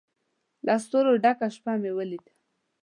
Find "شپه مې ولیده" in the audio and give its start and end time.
1.55-2.31